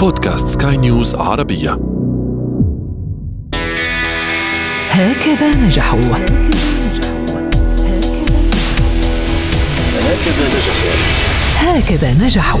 [0.00, 1.78] بودكاست سكاي نيوز عربية.
[4.90, 6.00] هكذا نجحوا.
[11.56, 12.60] هكذا نجحوا.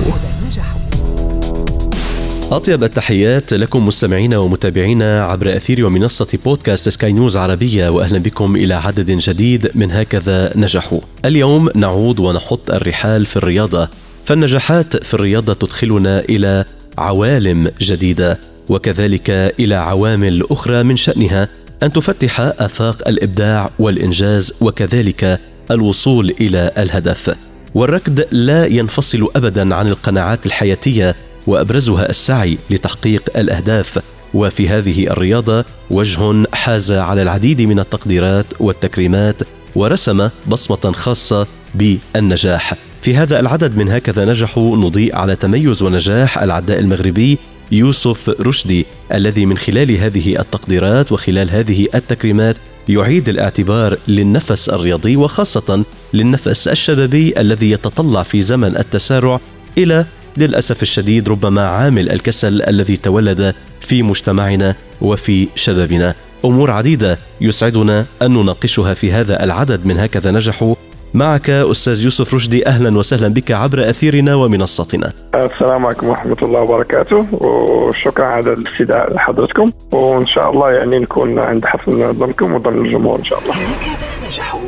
[2.50, 8.74] أطيب التحيات لكم مستمعينا ومتابعينا عبر أثير ومنصة بودكاست سكاي نيوز عربية وأهلا بكم إلى
[8.74, 11.00] عدد جديد من هكذا نجحوا.
[11.24, 13.88] اليوم نعود ونحط الرحال في الرياضة.
[14.24, 16.64] فالنجاحات في الرياضة تدخلنا إلى
[17.00, 18.38] عوالم جديدة.
[18.68, 21.48] وكذلك إلى عوامل أخرى من شأنها
[21.82, 27.34] أن تفتح آفاق الإبداع والإنجاز وكذلك الوصول إلى الهدف.
[27.74, 33.98] والركض لا ينفصل ابدا عن القناعات الحياتية وأبرزها السعي لتحقيق الأهداف.
[34.34, 39.36] وفي هذه الرياضة وجه حاز على العديد من التقديرات والتكريمات
[39.76, 42.89] ورسم بصمة خاصة بالنجاح.
[43.02, 47.38] في هذا العدد من هكذا نجحوا نضيء على تميز ونجاح العداء المغربي
[47.72, 52.56] يوسف رشدي الذي من خلال هذه التقديرات وخلال هذه التكريمات
[52.88, 59.40] يعيد الاعتبار للنفس الرياضي وخاصة للنفس الشبابي الذي يتطلع في زمن التسارع
[59.78, 60.04] إلى
[60.36, 66.14] للأسف الشديد ربما عامل الكسل الذي تولد في مجتمعنا وفي شبابنا.
[66.44, 70.74] أمور عديدة يسعدنا أن نناقشها في هذا العدد من هكذا نجحوا
[71.14, 75.12] معك أستاذ يوسف رشدي أهلا وسهلا بك عبر أثيرنا ومنصتنا.
[75.34, 81.64] السلام عليكم ورحمة الله وبركاته وشكرا على الاستدعاء لحضرتكم وإن شاء الله يعني نكون عند
[81.64, 83.54] حسن ظنكم وظن الجمهور إن شاء الله.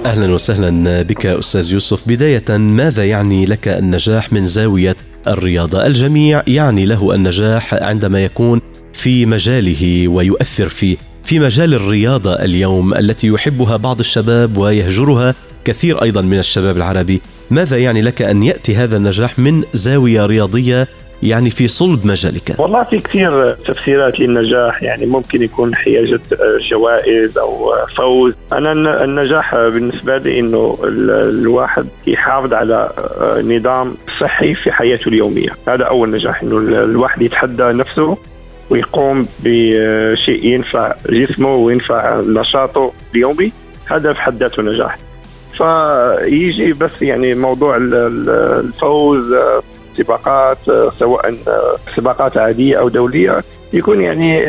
[0.07, 4.97] أهلا وسهلا بك أستاذ يوسف بداية ماذا يعني لك النجاح من زاوية
[5.29, 8.61] الرياضة؟ الجميع يعني له النجاح عندما يكون
[8.93, 15.35] في مجاله ويؤثر فيه في مجال الرياضة اليوم التي يحبها بعض الشباب ويهجرها
[15.65, 20.89] كثير أيضا من الشباب العربي، ماذا يعني لك أن يأتي هذا النجاح من زاوية رياضية
[21.23, 26.21] يعني في صلب مجالك؟ والله في كثير تفسيرات للنجاح يعني ممكن يكون حيازة
[26.71, 32.91] جوائز أو فوز، أنا النجاح بالنسبة لي إنه الواحد يحافظ على
[33.45, 38.19] نظام صحي في حياته اليومية، هذا أول نجاح إنه الواحد يتحدى نفسه
[38.71, 43.53] ويقوم بشيء ينفع جسمه وينفع نشاطه اليومي.
[43.87, 44.99] هذا في حد ذاته نجاح.
[45.53, 49.35] فيجي بس يعني موضوع الفوز
[49.97, 50.59] سباقات
[50.99, 51.35] سواء
[51.97, 53.43] سباقات عادية أو دولية
[53.73, 54.47] يكون يعني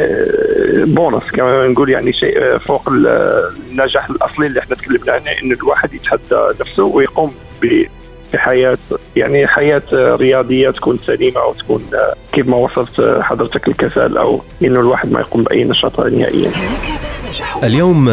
[0.86, 6.48] بونص كما نقول يعني شيء فوق النجاح الأصلي اللي إحنا تكلمنا عنه انه الواحد يتحدى
[6.62, 7.88] نفسه ويقوم في
[8.36, 8.78] حياة
[9.16, 11.84] يعني حياة رياضية تكون سليمة أو تكون
[12.32, 16.52] كيف ما وصفت حضرتك الكسل أو إنه الواحد ما يقوم بأي نشاط نهائيا.
[17.64, 18.10] اليوم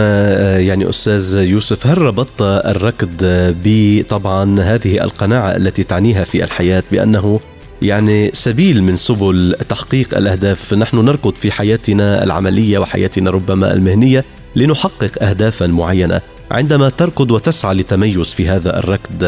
[0.56, 3.24] يعني أستاذ يوسف هل ربطت الركض
[3.64, 7.40] بطبعا هذه القناعة التي تعنيها في الحياة بأنه
[7.82, 14.24] يعني سبيل من سبل تحقيق الأهداف؟ نحن نركض في حياتنا العملية وحياتنا ربما المهنية
[14.56, 16.20] لنحقق اهدافا معينة.
[16.50, 19.22] عندما تركض وتسعى لتميز في هذا الركض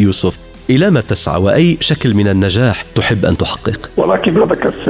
[0.00, 0.38] يوسف
[0.76, 4.88] إلى ما تسعى وأي شكل من النجاح تحب أن تحقق؟ والله كيف ما ذكرت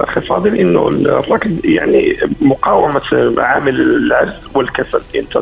[0.00, 5.38] أخي فاضل إنه الركض يعني مقاومة عامل العجز والكسل أنت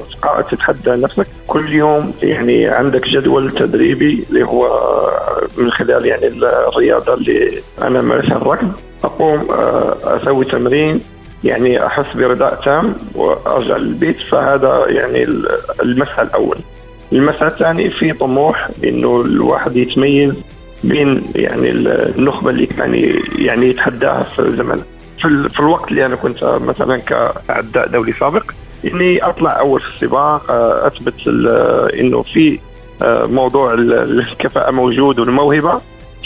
[0.50, 4.68] تتحدى نفسك كل يوم يعني عندك جدول تدريبي اللي هو
[5.58, 7.52] من خلال يعني الرياضة اللي
[7.82, 8.72] أنا مارسها الركض
[9.04, 9.46] أقوم
[10.04, 11.00] أسوي تمرين
[11.44, 15.22] يعني أحس برضاء تام وأرجع للبيت فهذا يعني
[15.82, 16.58] المسألة الأول.
[17.12, 20.34] المسألة الثانية في طموح إنه الواحد يتميز
[20.84, 24.82] بين يعني النخبة اللي كان يعني يتحداها في زمن
[25.18, 28.50] في, في الوقت اللي أنا كنت مثلا كعداء دولي سابق
[28.84, 30.50] إني أطلع أول في السباق
[30.86, 31.14] أثبت
[32.00, 32.58] إنه في
[33.02, 35.80] موضوع الكفاءة موجود والموهبة.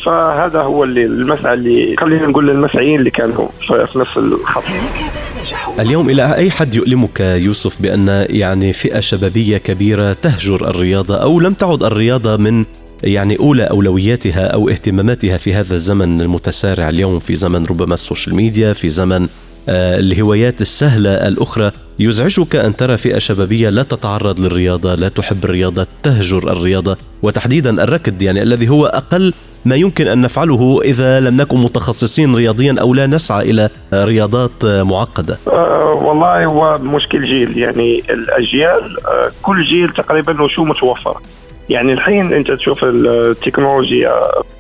[0.05, 4.63] فهذا هو اللي المسعى اللي خلينا نقول للمسعيين اللي كانوا في نفس الخط.
[5.81, 11.55] اليوم إلى أي حد يؤلمك يوسف بأن يعني فئة شبابية كبيرة تهجر الرياضة أو لم
[11.55, 12.65] تعد الرياضة من
[13.03, 18.35] يعني أولى أولوياتها أو اهتماماتها في هذا الزمن المتسارع اليوم في زمن ربما ال social
[18.35, 19.29] media في زمن
[19.69, 21.71] آه الهوايات السهلة الأخرى.
[21.99, 26.97] يزعجك أن ترى فئة شبابية لا تتعرض للرياضة لا تحب الرياضة تهجر الرياضة.
[27.23, 29.33] وتحديدا الركض يعني الذي هو أقل
[29.65, 35.39] ما يمكن أن نفعله إذا لم نكن متخصصين رياضيا أو لا نسعى إلى رياضات معقدة؟
[35.49, 37.59] أه والله هو مشكل جيل.
[37.59, 41.21] يعني الأجيال أه كل جيل تقريبا وشو متوفر.
[41.69, 44.13] يعني الحين أنت تشوف التكنولوجيا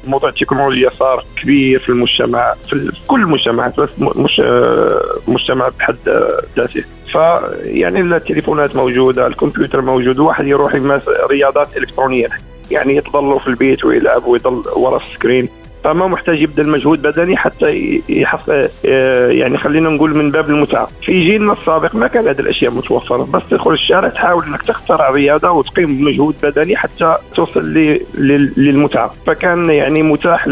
[0.05, 4.43] موضوع التكنولوجيا صار كبير في المجتمع في كل المجتمعات بس مش
[5.29, 5.97] مجتمع بحد
[6.57, 6.85] ذاته.
[7.13, 12.29] فيعني التليفونات موجودة الكمبيوتر موجود الواحد يروح يمارس رياضات إلكترونية.
[12.73, 15.49] يعني يتظلوا في البيت ويلعب ويضل ورا السكرين.
[15.85, 18.69] فما محتاج يبذل مجهود بدني حتى يحصل
[19.31, 20.89] يعني خلينا نقول من باب المتعة.
[21.03, 23.29] في جيلنا السابق ما كان هذه الأشياء متوفرة.
[23.33, 27.63] بس تدخل الشارع تحاول إنك تخترع رياضة وتقيم مجهود بدني حتى توصل
[28.57, 29.13] للمتعة.
[29.27, 30.47] فكان يعني متاح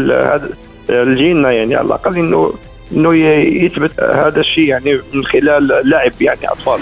[0.89, 2.53] الجيلنا يعني على الأقل إنه
[2.93, 3.15] إنه
[3.65, 6.79] يثبت هذا الشيء يعني من خلال لعب يعني أطفال.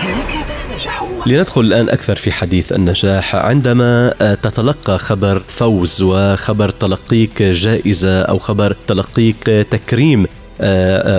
[1.25, 3.35] لندخل الآن أكثر في حديث النجاح.
[3.35, 4.13] عندما
[4.43, 10.25] تتلقى خبر فوز وخبر تلقيك جائزة أو خبر تلقيك تكريم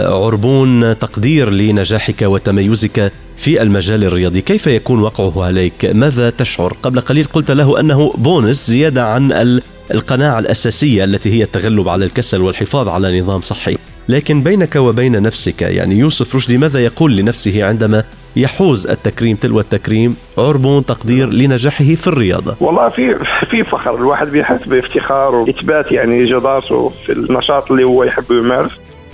[0.07, 4.41] عربون تقدير لنجاحك وتميزك في المجال الرياضي.
[4.41, 9.61] كيف يكون وقعه عليك؟ ماذا تشعر؟ قبل قليل قلت له أنه بونس زيادة عن
[9.95, 13.77] القناعة الأساسية التي هي التغلب على الكسل والحفاظ على نظام صحي.
[14.09, 18.05] لكن بينك وبين نفسك يعني يوسف رشدي ماذا يقول لنفسه عندما
[18.37, 23.15] يحوز التكريم تلو التكريم عربون تقدير لنجاحه في الرياضة؟ والله في
[23.51, 23.95] في فخر.
[23.97, 28.71] الواحد بيحس بافتخار وإثبات يعني جدارته في النشاط اللي هو يحب يمارس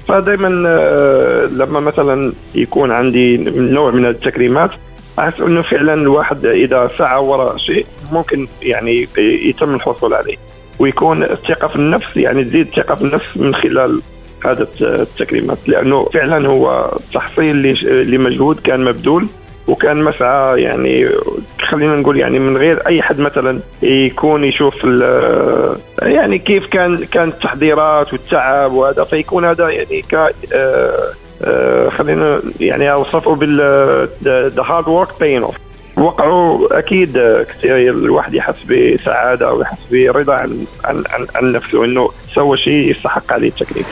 [0.09, 4.71] فدائما آه، لما مثلا يكون عندي نوع من التكريمات
[5.19, 10.37] أحس إنه فعلا الواحد إذا سعى وراء شيء ممكن يعني يتم الحصول عليه.
[10.79, 14.03] ويكون الثقة في النفس يعني تزيد الثقه في النفس من خلال
[14.45, 15.59] هذا التكريمات.
[15.67, 17.57] لأنه فعلا هو تحصيل
[18.11, 19.27] لمجهود كان مبذول.
[19.67, 21.09] وكان مسعى يعني
[21.63, 24.85] خلينا نقول يعني من غير أي حد مثلا يكون يشوف
[26.03, 30.15] يعني كيف كان كانت التحضيرات والتعب وهذا فيكون هذا يعني ك
[30.53, 33.57] آه، آه، خلينا يعني أوصفه بال
[34.25, 35.57] the hard work paying off
[35.97, 37.13] وقعوا أكيد
[37.49, 43.33] كثير الواحد يحس بسعادة ويحس برضا عن عن عن, عن نفسه إنه سوى شيء يستحق
[43.33, 43.85] عليه التكريم.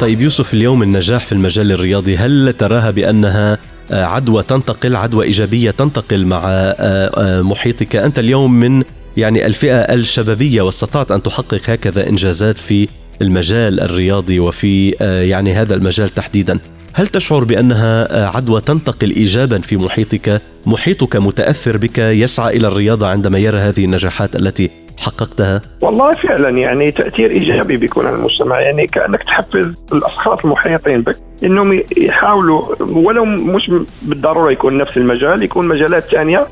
[0.00, 3.58] طيب يوسف اليوم النجاح في المجال الرياضي هل تراها بأنها
[3.90, 7.96] عدوى تنتقل عدوى إيجابية تنتقل مع آه، آه، محيطك.
[7.96, 8.82] أنت اليوم من
[9.16, 12.88] يعني الفئة الشبابية واستطعت أن تحقق هكذا إنجازات في
[13.22, 14.90] المجال الرياضي وفي
[15.28, 16.58] يعني هذا المجال تحديدا.
[16.92, 23.38] هل تشعر بأنها عدوى تنتقل ايجابا في محيطك؟ محيطك متأثر بك يسعى إلى الرياضة عندما
[23.38, 29.22] يرى هذه النجاحات التي حققتها؟ والله فعلا يعني تأثير إيجابي بيكون على المجتمع يعني كأنك
[29.22, 33.70] تحفز الأشخاص المحيطين بك إنهم يحاولوا ولو مش
[34.02, 36.46] بالضرورة يكون نفس المجال يكون مجالات ثانية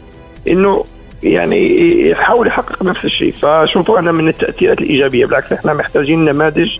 [0.48, 0.84] إنه
[1.22, 6.78] يعني يحاول يحقق نفس الشيء فشوفوا أنا من التأثيرات الإيجابية بالعكس إحنا محتاجين نماذج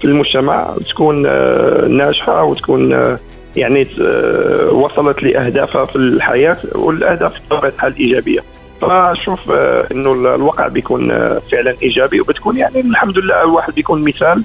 [0.00, 3.18] في المجتمع تكون آه، ناجحة وتكون آه،
[3.56, 8.40] يعني آه، وصلت لأهدافها في الحياة والأهداف بطبيعة الحال ايجابيه.
[8.82, 9.50] فشوف
[9.92, 11.08] إنه الواقع بيكون
[11.52, 14.42] فعلا إيجابي وبتكون يعني الحمد لله الواحد بيكون مثال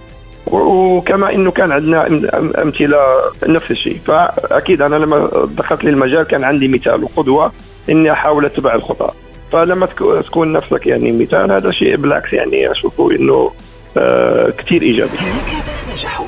[0.52, 2.08] وكما إنه كان عندنا
[2.62, 2.98] أمثلة
[3.48, 4.00] نفس الشيء.
[4.06, 7.52] فأكيد أنا لما دخلت للمجال كان عندي مثال وقدوة
[7.90, 9.10] إني أحاول أتبع الخطى
[9.52, 9.86] فلما
[10.26, 13.52] تكون نفسك يعني مثال هذا شيء بالعكس يعني أشوفه إنه
[13.98, 15.12] آه، كثير إيجابي.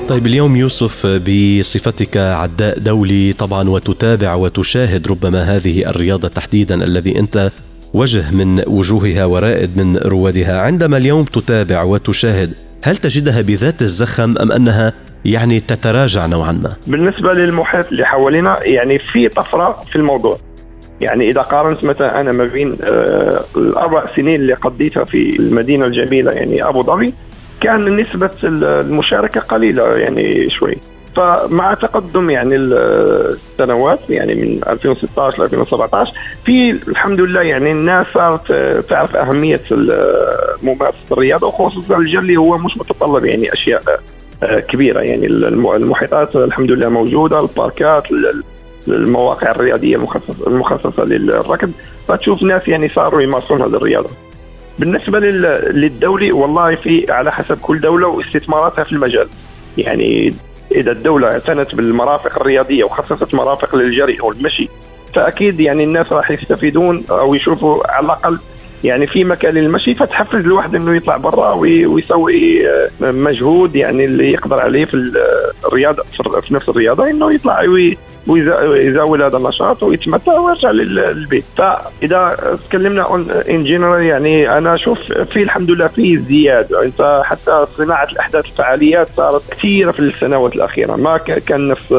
[0.08, 7.50] طيب اليوم يوسف بصفتك عداء دولي طبعا وتتابع وتشاهد ربما هذه الرياضة تحديدا الذي أنت
[7.94, 10.60] وجه من وجوهها ورائد من روادها.
[10.60, 12.52] عندما اليوم تتابع وتشاهد
[12.82, 14.92] هل تجدها بذات الزخم أم أنها
[15.24, 20.38] يعني تتراجع نوعا ما؟ بالنسبة للمحيط اللي حوالينا يعني في طفرة في الموضوع.
[21.00, 26.32] يعني إذا قارنت مثلا أنا ما بين آه الأربع سنين اللي قضيتها في المدينة الجميلة
[26.32, 27.14] يعني أبو ظبي
[27.60, 30.76] كان نسبة المشاركة قليلة يعني شوي.
[31.14, 36.12] فمع تقدم يعني السنوات يعني من 2016 ل 2017
[36.44, 38.52] في الحمد لله يعني الناس صارت
[38.88, 39.60] تعرف أهمية
[40.62, 44.00] ممارسة الرياضة وخصوصا الجري هو مش متطلب يعني أشياء
[44.42, 45.00] كبيرة.
[45.00, 48.04] يعني المحيطات الحمد لله موجودة الباركات
[48.88, 49.96] المواقع الرياضية
[50.46, 51.72] المخصصه للركض.
[52.08, 54.10] فتشوف ناس يعني صاروا يمارسون هذه الرياضة.
[54.78, 59.28] بالنسبة للدولي والله في على حسب كل دولة واستثماراتها في المجال.
[59.78, 60.34] يعني
[60.72, 64.68] إذا الدولة اعتنت بالمرافق الرياضية وخصصت مرافق للجري أو المشي
[65.14, 68.38] فأكيد يعني الناس راح يستفيدون أو يشوفوا على الأقل
[68.84, 74.60] يعني في مكان للمشي فتحفز الواحد إنه يطلع برا ويسوي آه، مجهود يعني اللي يقدر
[74.60, 74.94] عليه في
[75.70, 76.02] الرياضة
[76.40, 77.60] في نفس الرياضة إنه يطلع
[78.26, 81.44] ويزاول هذا النشاط ويتمتع ويرجع للبيت.
[81.56, 82.36] فإذا
[82.68, 83.14] تكلمنا
[83.50, 89.08] ان جنرال يعني أنا أشوف في الحمد لله في زياده انت حتى صناعة الأحداث الفعاليات
[89.16, 90.96] صارت كثيرة في السنوات الأخيرة.
[90.96, 91.94] ما كان نفس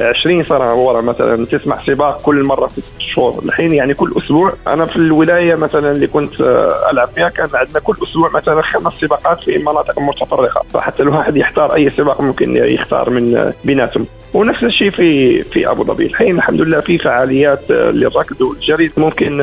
[0.00, 4.52] 20 سنة ورا مثلا تسمع سباق كل مرة في ست شهور الحين يعني كل أسبوع
[4.66, 8.92] أنا في الولاية مثلا اللي كنت آه، ألعب فيها كان عندنا كل أسبوع مثلا خمس
[9.00, 14.06] سباقات في مناطق متفرقه فحتى الواحد يختار أي سباق ممكن يختار من آه، بيناتهم.
[14.34, 16.06] ونفس الشيء في في أبو ظبي.
[16.06, 19.38] الحين الحمد لله في فعاليات آه، للركض والجري ممكن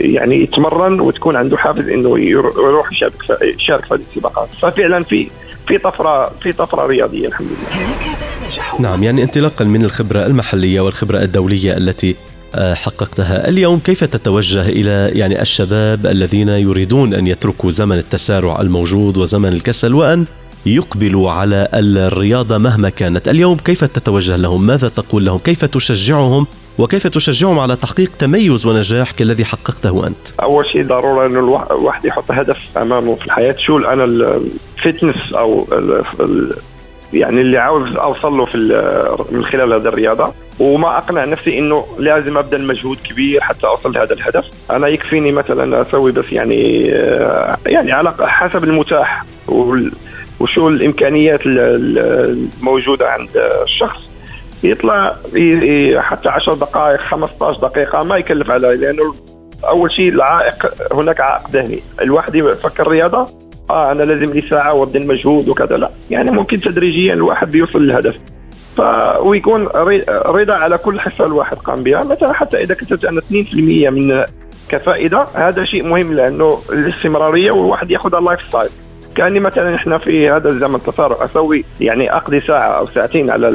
[0.00, 2.90] يعني يتمرن وتكون عنده حافز إنه يروح
[3.42, 4.48] يشارك في السباقات.
[4.62, 5.28] ففعلا في
[5.70, 8.80] في طفرة في طفرة رياضية الحمد لله.
[8.80, 12.16] نعم يعني انطلاقا من الخبرة المحلية والخبرة الدولية التي
[12.54, 19.18] آه، حققتها اليوم كيف تتوجه إلى يعني الشباب الذين يريدون أن يتركوا زمن التسارع الموجود
[19.18, 20.24] وزمن الكسل وأن
[20.66, 26.46] يقبلوا على الرياضة مهما كانت؟ اليوم كيف تتوجه لهم؟ ماذا تقول لهم؟ كيف تشجعهم
[26.78, 32.30] وكيف تشجعهم على تحقيق تميز ونجاح كالذي حققته أنت؟ أول شيء ضروري إنه الواحد يحط
[32.30, 33.54] هدف أمامه في الحياة.
[33.58, 35.66] شو أنا الفتنس أو
[37.12, 38.56] يعني اللي عاوز أوصل له في
[39.30, 40.34] من خلال هذه الرياضة.
[40.60, 44.44] وما أقنع نفسي إنه لازم ابذل مجهود كبير حتى أوصل لهذا الهدف.
[44.70, 46.86] أنا يكفيني مثلا أسوي بس يعني
[47.66, 49.24] يعني على حسب المتاح
[50.40, 53.28] وشو الإمكانيات الموجودة عند
[53.62, 54.09] الشخص.
[54.64, 55.16] يطلع
[56.00, 59.14] حتى 10 دقائق 15 دقيقة ما يكلف عليه لأنه
[59.68, 61.80] أول شيء العائق هناك عائق ذهني.
[62.02, 63.28] الواحد يفكر رياضة
[63.70, 65.90] آه أنا لازم لي ساعة وابذل مجهود وكذا لا.
[66.10, 68.16] يعني ممكن تدريجيا الواحد بيوصل للهدف.
[68.76, 68.80] ف
[69.20, 69.68] ويكون
[70.08, 72.04] رضا على كل حصة الواحد قام بها.
[72.04, 74.24] مثلا حتى إذا كتبت أنا 2% من
[74.68, 78.70] كفائدة هذا شيء مهم لأنه الاستمرارية والواحد ياخذ ال lifestyle
[79.14, 83.48] كأني مثلا إحنا في هذا الزمن التسارع أسوي يعني أقضي ساعة أو ساعتين على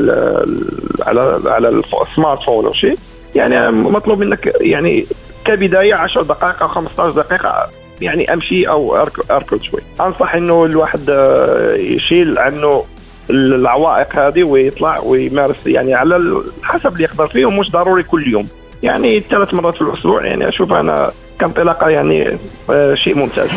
[1.05, 2.97] على على ال smartphone أو شيء.
[3.35, 5.05] يعني مطلوب منك يعني
[5.45, 7.69] كبداية 10 دقائق أو 15 دقيقة
[8.01, 8.95] يعني أمشي أو
[9.31, 9.81] أركض شوي.
[10.01, 12.83] أنصح إنه الواحد آه، يشيل عنه
[13.29, 15.55] العوائق هذه ويطلع ويمارس.
[15.65, 18.47] يعني على حسب اللي يقدر فيه ومش ضروري كل يوم.
[18.83, 22.37] يعني ثلاث مرات في الأسبوع يعني أشوف أنا كانطلاقة يعني
[22.69, 23.49] آه، شيء ممتاز.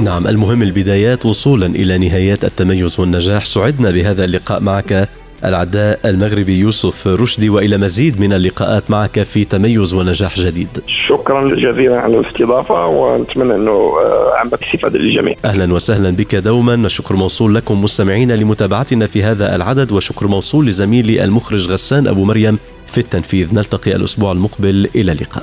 [0.00, 3.44] نعم المهم البدايات وصولا إلى نهايات التميز والنجاح.
[3.44, 5.08] سعدنا بهذا اللقاء معك.
[5.44, 10.68] العداء المغربي يوسف رشدي وإلى مزيد من اللقاءات معك في تميز ونجاح جديد.
[11.08, 13.90] شكرا جزيلا على الاستضافة ونتمنى أنه
[14.36, 15.34] عمك استفاده للجميع.
[15.44, 21.24] أهلا وسهلا بك دوما الشكر موصول لكم مستمعينا لمتابعتنا في هذا العدد وشكر موصول لزميلي
[21.24, 25.42] المخرج غسان أبو مريم في التنفيذ نلتقي الأسبوع المقبل إلى اللقاء.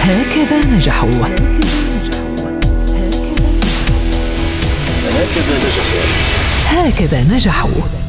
[0.00, 1.10] هكذا نجحوا
[5.14, 6.04] هكذا نجحوا
[6.66, 8.03] هكذا نجحوا